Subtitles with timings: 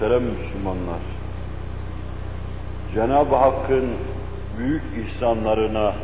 [0.00, 1.00] Muhterem Müslümanlar,
[2.94, 3.90] Cenab-ı Hakk'ın
[4.58, 5.94] büyük ihsanlarına,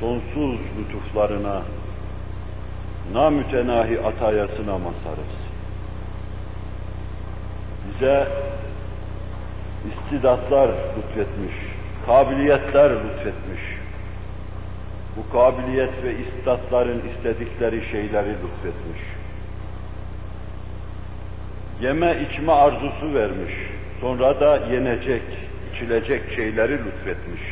[0.00, 1.62] sonsuz lütuflarına,
[3.12, 5.34] namütenahi atayasına mazharız.
[7.88, 8.28] Bize
[9.92, 11.54] istidatlar lütfetmiş,
[12.06, 13.60] kabiliyetler lütfetmiş.
[15.16, 19.15] Bu kabiliyet ve istidatların istedikleri şeyleri lütfetmiş.
[21.80, 23.54] Yeme içme arzusu vermiş,
[24.00, 25.22] sonra da yenecek,
[25.72, 27.42] içilecek şeyleri lütfetmiş.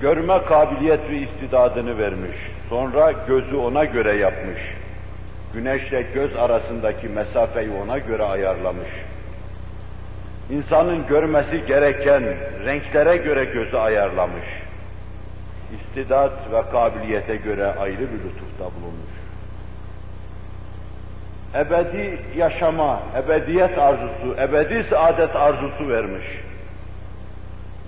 [0.00, 2.36] Görme kabiliyet ve istidadını vermiş,
[2.68, 4.58] sonra gözü ona göre yapmış.
[5.54, 8.88] Güneşle göz arasındaki mesafeyi ona göre ayarlamış.
[10.50, 12.22] İnsanın görmesi gereken
[12.64, 14.46] renklere göre gözü ayarlamış.
[15.76, 19.25] İstidat ve kabiliyete göre ayrı bir lütufta bulunmuş.
[21.56, 26.24] Ebedi yaşama, ebediyet arzusu, ebedi saadet arzusu vermiş.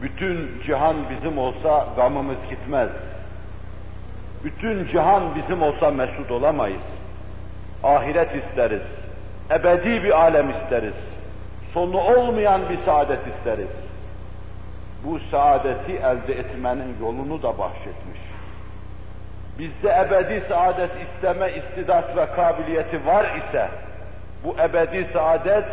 [0.02, 2.88] Bütün cihan bizim olsa gamımız gitmez.
[4.44, 6.82] Bütün cihan bizim olsa mesut olamayız.
[7.84, 8.82] Ahiret isteriz.
[9.50, 10.94] Ebedi bir alem isteriz.
[11.74, 13.70] Sonu olmayan bir saadet isteriz.
[15.04, 18.27] Bu saadeti elde etmenin yolunu da bahşetmiş.
[19.58, 23.68] Bizde ebedi saadet isteme istidat ve kabiliyeti var ise,
[24.44, 25.64] bu ebedi saadet,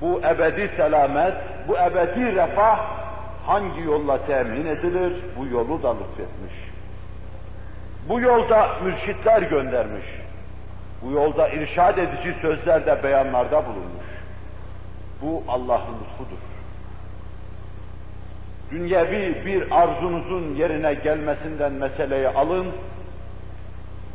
[0.00, 1.34] bu ebedi selamet,
[1.68, 2.80] bu ebedi refah
[3.46, 5.12] hangi yolla temin edilir?
[5.38, 6.54] Bu yolu da lütfetmiş.
[8.08, 10.06] Bu yolda mürşitler göndermiş.
[11.02, 14.06] Bu yolda irşad edici sözlerde, beyanlarda bulunmuş.
[15.22, 16.55] Bu Allah'ın lütfudur.
[18.70, 22.66] Dünyevi bir arzunuzun yerine gelmesinden meseleyi alın,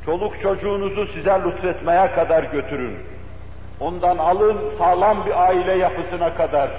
[0.05, 2.97] çoluk çocuğunuzu size lütfetmeye kadar götürün.
[3.79, 6.69] Ondan alın sağlam bir aile yapısına kadar,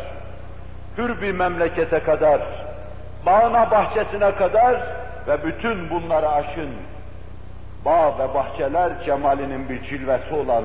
[0.98, 2.40] hür bir memlekete kadar,
[3.26, 4.80] bağına bahçesine kadar
[5.28, 6.70] ve bütün bunları aşın.
[7.84, 10.64] Bağ ve bahçeler cemalinin bir cilvesi olan,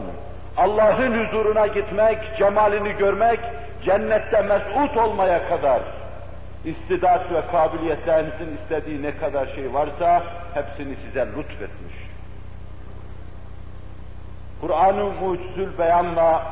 [0.58, 3.40] Allah'ın huzuruna gitmek, cemalini görmek,
[3.86, 5.82] cennette mesut olmaya kadar,
[6.66, 10.24] istidat ve kabiliyetlerinizin istediği ne kadar şey varsa
[10.54, 12.08] hepsini size lütfetmiş.
[14.62, 16.46] Kur'an-ı mucizül beyanla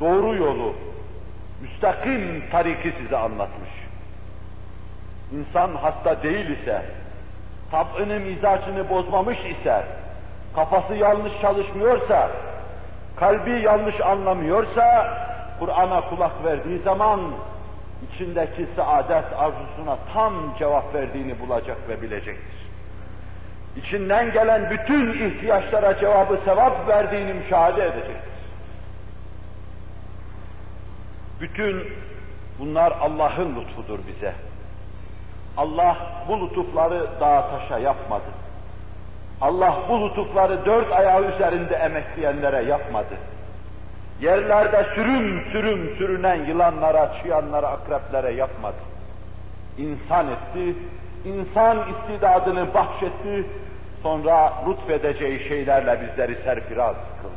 [0.00, 0.74] doğru yolu,
[1.62, 3.70] müstakim tariki size anlatmış.
[5.32, 6.82] İnsan hasta değil ise,
[7.70, 9.84] tab'ını mizacını bozmamış ise,
[10.54, 12.30] kafası yanlış çalışmıyorsa,
[13.16, 15.18] kalbi yanlış anlamıyorsa,
[15.58, 17.20] Kur'an'a kulak verdiği zaman
[18.08, 22.62] içindeki saadet arzusuna tam cevap verdiğini bulacak ve bilecektir.
[23.76, 28.32] İçinden gelen bütün ihtiyaçlara cevabı sevap verdiğini müşahede edecektir.
[31.40, 31.92] Bütün
[32.58, 34.34] bunlar Allah'ın lütfudur bize.
[35.56, 35.96] Allah
[36.28, 38.30] bu lütufları dağa taşa yapmadı.
[39.40, 43.14] Allah bu lütufları dört ayağı üzerinde emekleyenlere yapmadı.
[44.22, 48.76] Yerlerde sürüm sürüm sürünen yılanlara, çıyanlara, akreplere yapmadı.
[49.78, 50.76] İnsan etti,
[51.24, 53.46] insan istidadını bahşetti,
[54.02, 57.32] sonra lütfedeceği şeylerle bizleri serfiraz kıldı.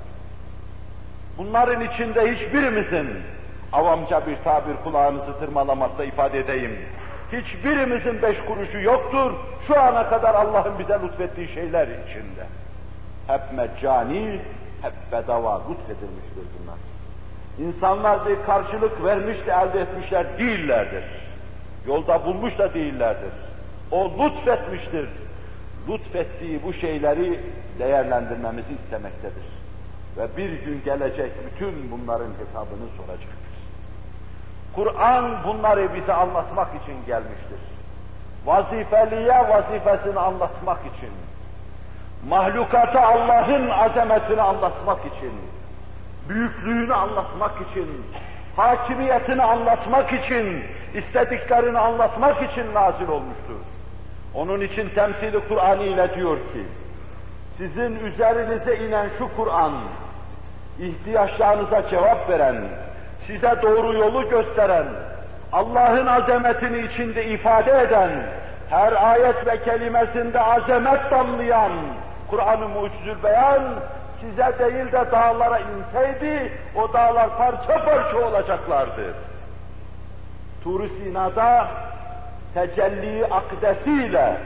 [1.37, 3.09] Bunların içinde hiçbirimizin,
[3.73, 6.79] avamca bir tabir kulağınızı tırmalamazsa ifade edeyim,
[7.31, 9.31] hiçbirimizin beş kuruşu yoktur,
[9.67, 12.45] şu ana kadar Allah'ın bize lütfettiği şeyler içinde.
[13.27, 14.39] Hep meccani,
[14.85, 16.79] hep bedava lütfedilmiştir bunlar.
[17.59, 21.03] İnsanlar bir karşılık vermiş de elde etmişler değillerdir.
[21.87, 23.31] Yolda bulmuş da değillerdir.
[23.91, 25.09] O lütfetmiştir.
[25.89, 27.39] Lütfettiği bu şeyleri
[27.79, 29.45] değerlendirmemizi istemektedir.
[30.17, 33.55] Ve bir gün gelecek bütün bunların hesabını soracaktır.
[34.75, 37.59] Kur'an bunları bize anlatmak için gelmiştir.
[38.45, 41.09] Vazifeliye vazifesini anlatmak için,
[42.29, 45.31] mahlukata Allah'ın azametini anlatmak için,
[46.29, 47.87] büyüklüğünü anlatmak için,
[48.55, 50.63] hakimiyetini anlatmak için,
[50.93, 53.59] istediklerini anlatmak için nazil olmuştur.
[54.33, 56.65] Onun için temsili Kur'an ile diyor ki,
[57.57, 59.73] sizin üzerinize inen şu Kur'an,
[60.79, 62.55] ihtiyaçlarınıza cevap veren,
[63.27, 64.85] size doğru yolu gösteren,
[65.51, 68.09] Allah'ın azametini içinde ifade eden,
[68.69, 71.71] her ayet ve kelimesinde azamet damlayan
[72.29, 73.63] Kur'an-ı Mucizül Beyan
[74.21, 79.13] size değil de dağlara inseydi o dağlar parça parça olacaklardı.
[80.63, 81.67] Tur-u Sina'da
[82.53, 84.37] tecelli akdesiyle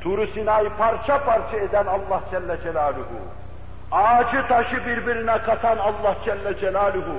[0.00, 3.42] Tur-u Sina'yı parça parça eden Allah Celle Celaluhu
[3.92, 7.18] ağacı taşı birbirine katan Allah Celle Celaluhu,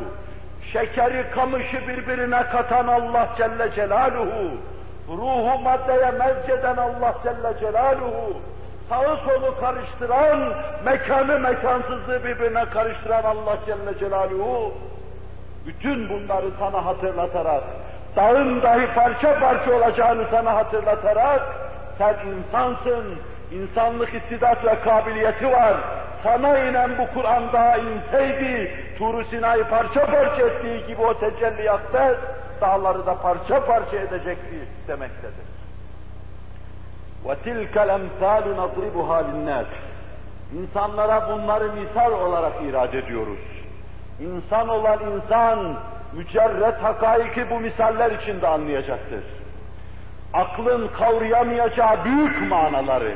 [0.74, 4.52] şekeri kamışı birbirine katan Allah Celle Celaluhu,
[5.10, 8.34] ruhu maddeye mezceden Allah Celle Celaluhu,
[8.90, 10.54] sağı solu karıştıran,
[10.86, 14.74] mekanı mekansızlığı birbirine karıştıran Allah Celle Celaluhu,
[15.66, 17.64] bütün bunları sana hatırlatarak,
[18.16, 21.42] dağın dahi parça parça olacağını sana hatırlatarak,
[21.98, 23.06] sen insansın,
[23.52, 25.74] insanlık istidat ve kabiliyeti var,
[26.24, 32.16] sana inen bu Kur'an daha inseydi, Tur-u Sina'yı parça parça ettiği gibi o tecelliyatta
[32.61, 35.49] dağları da parça parça edecekti demektedir.
[37.25, 39.67] وَتِلْكَ الْاَمْثَالُ نَضْرِبُهَا لِلنَّاسِ
[40.55, 43.38] İnsanlara bunları misal olarak irade ediyoruz.
[44.20, 45.75] İnsan olan insan,
[46.12, 49.25] mücerret hakaiki bu misaller içinde anlayacaktır.
[50.35, 53.15] Aklın kavrayamayacağı büyük manaları,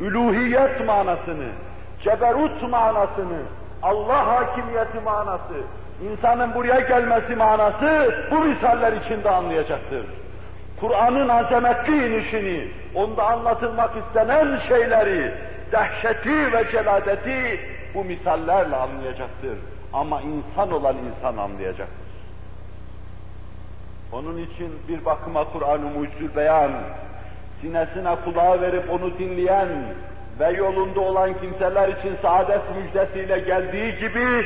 [0.00, 1.48] üluhiyet manasını,
[2.04, 3.42] ceberut manasını,
[3.82, 5.54] Allah hakimiyeti manası,
[6.03, 10.05] insanın buraya gelmesi manası bu misaller içinde anlayacaktır.
[10.79, 15.31] Kur'an'ın azametli inişini, onda anlatılmak istenen şeyleri,
[15.71, 17.59] dehşeti ve celadeti
[17.93, 19.57] bu misallerle anlayacaktır.
[19.93, 22.05] Ama insan olan insan anlayacaktır.
[24.11, 26.71] Onun için bir bakıma Kur'an-ı Mucizül Beyan,
[27.61, 29.69] sinesine kulağı verip onu dinleyen
[30.39, 34.45] ve yolunda olan kimseler için saadet müjdesiyle geldiği gibi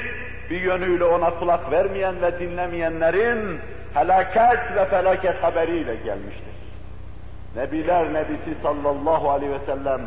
[0.50, 3.60] bir yönüyle ona kulak vermeyen ve dinlemeyenlerin
[3.94, 6.60] helaket ve felaket haberiyle gelmiştir.
[7.56, 10.02] Nebiler Nebisi sallallahu aleyhi ve sellem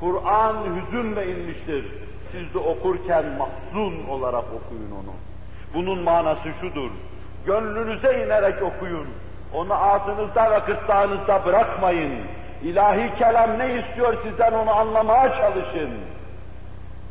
[0.00, 1.84] Kur'an hüzünle inmiştir.
[2.32, 5.14] Siz de okurken mahzun olarak okuyun onu.
[5.74, 6.90] Bunun manası şudur.
[7.46, 9.06] Gönlünüze inerek okuyun.
[9.54, 12.12] Onu ağzınızda ve gırtlağınızda bırakmayın.
[12.62, 15.90] İlahi kelam ne istiyor sizden onu anlamaya çalışın.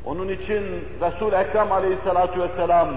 [0.06, 0.64] Onun için
[1.02, 2.90] Resul-i Ekrem aleyhissalatu vesselam,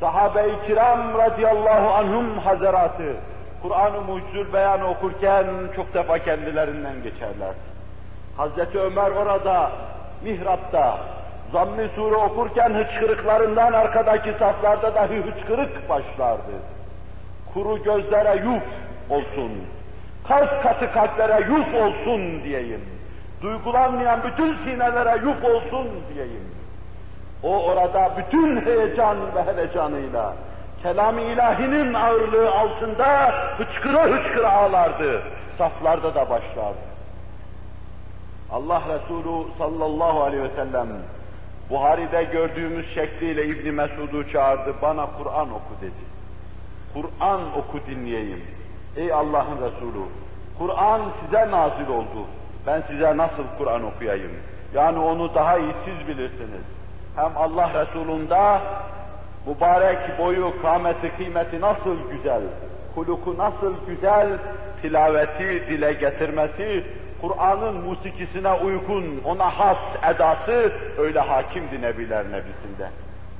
[0.00, 3.16] sahabe-i kiram radıyallahu anhum hazaratı,
[3.62, 5.46] Kur'an-ı Mucizül Beyan'ı okurken
[5.76, 7.54] çok defa kendilerinden geçerler.
[8.36, 9.70] Hazreti Ömer orada,
[10.24, 10.98] mihrapta,
[11.52, 16.52] Zamm-ı Sure okurken hıçkırıklarından arkadaki saflarda dahi hıçkırık başlardı.
[17.54, 18.62] Kuru gözlere yuf
[19.10, 19.52] olsun,
[20.28, 22.97] kas katı kalplere yuf olsun diyeyim.
[23.42, 26.48] Duygulanmayan bütün sinelere yuf olsun diyeyim.
[27.42, 30.34] O orada bütün heyecan ve heyecanıyla,
[30.82, 35.22] kelam-ı ilahinin ağırlığı altında hıçkıra hıçkıra ağlardı.
[35.58, 36.88] Saflarda da başlardı.
[38.52, 40.88] Allah Resulü sallallahu aleyhi ve sellem
[41.70, 46.04] Buhari'de gördüğümüz şekliyle İbn Mesud'u çağırdı, bana Kur'an oku dedi.
[46.94, 48.42] Kur'an oku dinleyeyim.
[48.96, 50.04] Ey Allah'ın Resulü,
[50.58, 52.26] Kur'an size nazil oldu.
[52.68, 54.32] Ben size nasıl Kur'an okuyayım?
[54.74, 56.64] Yani onu daha iyi siz bilirsiniz.
[57.16, 58.58] Hem Allah Resulü'nde
[59.46, 62.42] mübarek boyu, kâmeti, kıymeti nasıl güzel,
[62.94, 64.28] huluku nasıl güzel,
[64.82, 66.84] tilaveti dile getirmesi,
[67.20, 72.88] Kur'an'ın musikisine uygun, ona has edası öyle hakimdi Nebiler Nebisi'nde.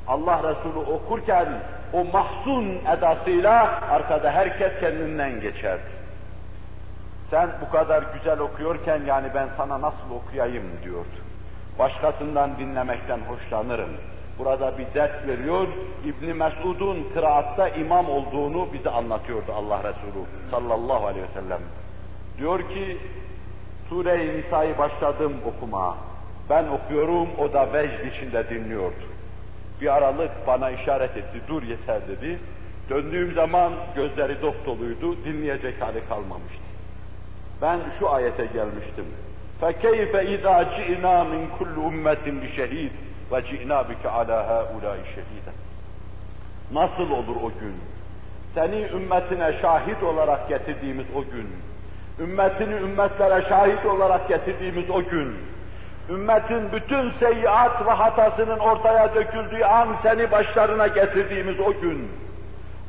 [0.06, 1.48] Allah Resulü okurken
[1.92, 5.78] o mahzun edasıyla arkada herkes kendinden geçer.
[7.30, 11.18] Sen bu kadar güzel okuyorken yani ben sana nasıl okuyayım diyordu.
[11.78, 13.90] Başkasından dinlemekten hoşlanırım.
[14.38, 15.68] Burada bir ders veriyor,
[16.04, 21.60] İbni Mesud'un kıraatta imam olduğunu bize anlatıyordu Allah Resulü sallallahu aleyhi ve sellem.
[22.38, 22.98] Diyor ki,
[23.88, 25.96] Sure-i Nisa'yı başladım okuma.
[26.50, 29.04] Ben okuyorum, o da vecd içinde dinliyordu.
[29.80, 32.38] Bir aralık bana işaret etti, dur yeter dedi.
[32.90, 36.67] Döndüğüm zaman gözleri dop doluydu, dinleyecek hali kalmamıştı.
[37.61, 39.05] Ben şu ayete gelmiştim.
[39.61, 42.93] فَكَيْفَ اِذَا جِئْنَا مِنْ كُلُّ اُمَّةٍ بِشَهِيدٍ
[43.31, 45.53] وَجِئْنَا بِكَ عَلَى هَا اُولَٰئِ شَهِيدًا
[46.71, 47.75] Nasıl olur o gün?
[48.55, 51.47] Seni ümmetine şahit olarak getirdiğimiz o gün,
[52.19, 55.37] ümmetini ümmetlere şahit olarak getirdiğimiz o gün,
[56.09, 62.11] ümmetin bütün seyyiat ve hatasının ortaya döküldüğü an seni başlarına getirdiğimiz o gün,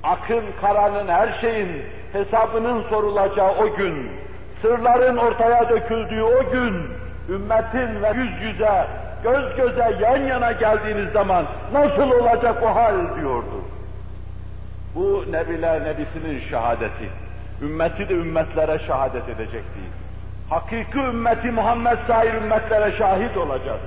[0.03, 4.11] akın karanın her şeyin hesabının sorulacağı o gün,
[4.62, 6.88] sırların ortaya döküldüğü o gün,
[7.30, 8.88] ümmetin ve yüz yüze,
[9.24, 13.64] göz göze yan yana geldiğiniz zaman nasıl olacak o hal diyordu.
[14.96, 17.10] Bu Nebiler Nebisi'nin şehadeti.
[17.62, 19.80] Ümmeti de ümmetlere şehadet edecekti.
[20.50, 23.80] Hakiki ümmeti Muhammed sair ümmetlere şahit olacak.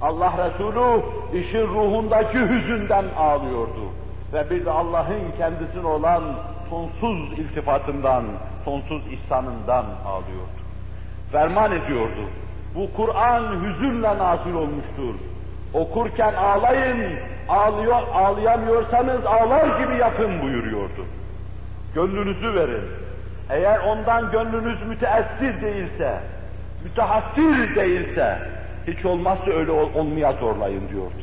[0.00, 1.02] Allah Resulü
[1.32, 3.92] işin ruhundaki hüzünden ağlıyordu.
[4.32, 6.22] Ve bir de Allah'ın kendisine olan
[6.70, 8.24] sonsuz iltifatından,
[8.64, 10.58] sonsuz ihsanından ağlıyordu.
[11.32, 12.30] Ferman ediyordu.
[12.74, 15.14] Bu Kur'an hüzünle nazil olmuştur.
[15.74, 17.12] Okurken ağlayın,
[17.48, 21.04] ağlıyor, ağlayamıyorsanız ağlar gibi yapın buyuruyordu.
[21.94, 22.84] Gönlünüzü verin.
[23.50, 26.20] Eğer ondan gönlünüz müteessir değilse,
[26.84, 28.38] mütehassir değilse,
[28.86, 31.22] hiç olmazsa öyle ol, olmaya zorlayın diyordu.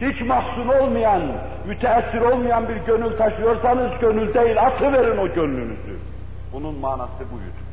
[0.00, 1.22] Hiç mahzun olmayan,
[1.66, 5.98] müteessir olmayan bir gönül taşıyorsanız gönül değil, atıverin o gönlünüzü.
[6.52, 7.68] Bunun manası buydu.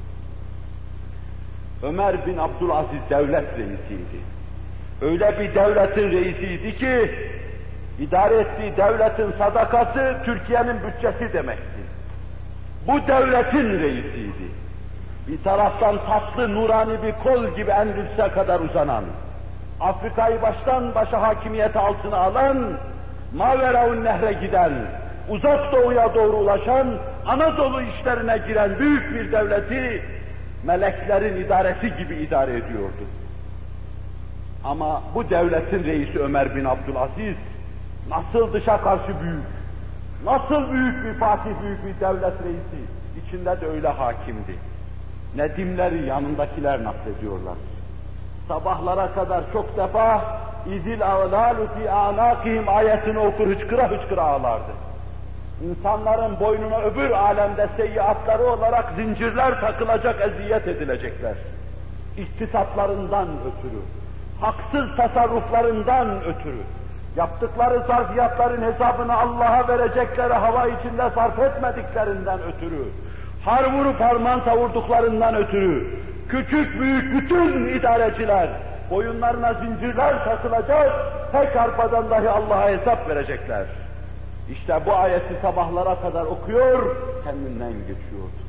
[1.84, 4.20] Ömer bin Abdülaziz devlet reisiydi.
[5.02, 7.12] Öyle bir devletin reisiydi ki,
[8.00, 11.82] idare ettiği devletin sadakası Türkiye'nin bütçesi demekti.
[12.88, 14.46] Bu devletin reisiydi.
[15.28, 19.04] Bir taraftan tatlı, nurani bir kol gibi Endülüs'e kadar uzanan,
[19.80, 22.58] Afrika'yı baştan başa hakimiyeti altına alan,
[23.36, 24.72] Maveraun Nehre giden,
[25.30, 26.88] uzak doğuya doğru ulaşan,
[27.26, 30.04] Anadolu işlerine giren büyük bir devleti
[30.64, 33.06] meleklerin idaresi gibi idare ediyordu.
[34.64, 37.36] Ama bu devletin reisi Ömer bin Abdülaziz
[38.10, 39.46] nasıl dışa karşı büyük,
[40.26, 42.86] nasıl büyük bir fatih, büyük bir devlet reisi,
[43.26, 44.56] içinde de öyle hakimdi.
[45.36, 47.56] Nedimleri yanındakiler naklediyorlar.
[48.48, 50.22] Sabahlara kadar çok defa
[50.66, 54.72] İzil ağlalu fi anakihim ayetini okur hıçkıra hıçkıra ağlardı.
[55.64, 61.36] İnsanların boynuna öbür alemde seyyiatları olarak zincirler takılacak, eziyet edilecekler.
[62.18, 63.82] İktisatlarından ötürü,
[64.42, 66.62] haksız tasarruflarından ötürü,
[67.16, 72.84] yaptıkları zarfiyatların hesabını Allah'a verecekleri hava içinde sarf etmediklerinden ötürü,
[73.46, 78.50] har vurup harman savurduklarından ötürü, küçük büyük bütün idareciler,
[78.90, 80.92] boyunlarına zincirler takılacak,
[81.32, 83.66] tek arpadan dahi Allah'a hesap verecekler.
[84.52, 88.46] İşte bu ayeti sabahlara kadar okuyor, kendinden geçiyordu.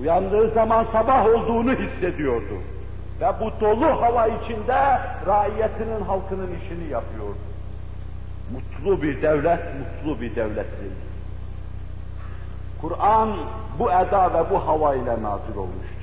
[0.00, 2.54] Uyandığı zaman sabah olduğunu hissediyordu.
[3.20, 7.38] Ve bu dolu hava içinde raiyetinin, halkının işini yapıyordu.
[8.52, 10.92] Mutlu bir devlet, mutlu bir devlettir.
[12.80, 13.36] Kur'an
[13.78, 15.99] bu eda ve bu hava ile nazil olmuştur.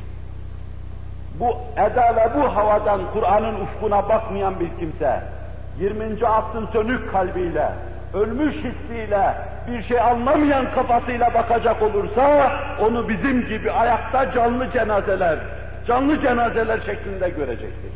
[1.39, 5.21] Bu eda ve bu havadan Kur'an'ın ufkuna bakmayan bir kimse,
[5.79, 6.27] 20.
[6.27, 7.69] asrın sönük kalbiyle,
[8.13, 9.33] ölmüş hissiyle,
[9.67, 12.51] bir şey anlamayan kafasıyla bakacak olursa,
[12.81, 15.39] onu bizim gibi ayakta canlı cenazeler,
[15.87, 17.91] canlı cenazeler şeklinde görecektir.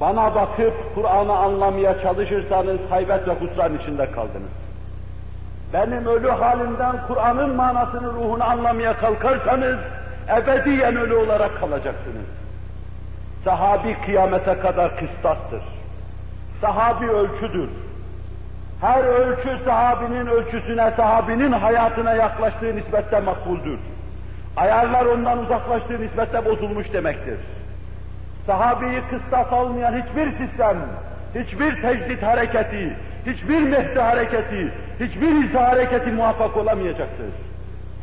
[0.00, 4.50] Bana bakıp Kur'an'ı anlamaya çalışırsanız haybet ve husran içinde kaldınız.
[5.72, 9.78] Benim ölü halimden Kur'an'ın manasını, ruhunu anlamaya kalkarsanız
[10.28, 12.26] ebediyen ölü olarak kalacaksınız.
[13.44, 15.62] Sahabi kıyamete kadar kıstastır.
[16.60, 17.68] Sahabi ölçüdür.
[18.80, 23.78] Her ölçü sahabinin ölçüsüne, sahabinin hayatına yaklaştığı nispette makbuldür.
[24.56, 27.38] Ayarlar ondan uzaklaştığı nispette bozulmuş demektir.
[28.46, 30.76] Sahabeyi kıstas almayan hiçbir sistem,
[31.34, 37.26] hiçbir tecdit hareketi, hiçbir mehdi hareketi, hiçbir izah hareketi muvaffak olamayacaktır.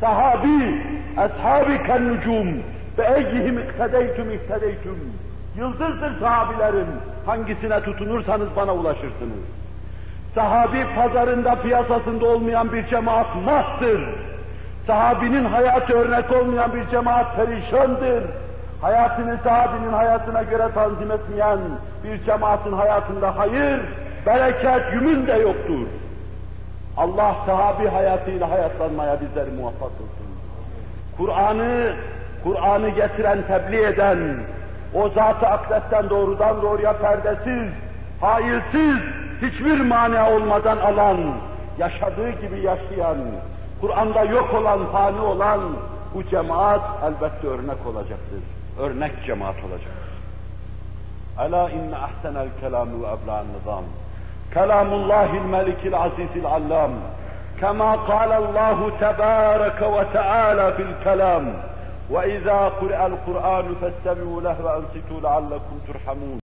[0.02, 0.82] Sahabi,
[1.16, 2.62] ashabi ken nucum,
[2.98, 4.98] ve eyyihim iktedeytüm iktedeytüm.
[5.56, 6.86] Yıldızdır sahabilerin,
[7.26, 9.42] hangisine tutunursanız bana ulaşırsınız.
[10.34, 14.00] Sahabi pazarında, piyasasında olmayan bir cemaat mahdır.
[14.86, 18.24] Sahabinin hayatı örnek olmayan bir cemaat perişandır.
[18.80, 21.58] Hayatını sahabinin hayatına göre tanzim etmeyen
[22.04, 23.80] bir cemaatin hayatında hayır,
[24.26, 25.86] bereket, yümün de yoktur.
[26.96, 30.28] Allah sahabi hayatıyla hayatlanmaya bizleri muvaffak olsun.
[31.16, 31.94] Kur'an'ı,
[32.44, 34.18] Kur'an'ı getiren, tebliğ eden,
[34.94, 37.72] o zat-ı doğrudan doğruya perdesiz,
[38.20, 38.98] hayırsiz,
[39.42, 41.18] hiçbir mani olmadan alan,
[41.78, 43.18] yaşadığı gibi yaşayan,
[43.80, 45.60] Kur'an'da yok olan, fani olan
[46.14, 48.42] bu cemaat elbette örnek olacaktır.
[48.78, 50.12] Örnek cemaat olacaktır.
[51.40, 53.84] Ela inne ahsenel kelamu ve ebla'an nizam.
[54.54, 56.94] كلام الله الملك العزيز العلام
[57.60, 61.54] كما قال الله تبارك وتعالى في الكلام
[62.10, 66.40] وإذا قرئ القرآن فاستمعوا له وأنصتوا لعلكم ترحمون.